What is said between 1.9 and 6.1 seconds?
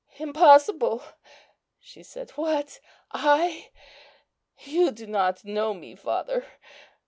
said, "what, I? you do not know me,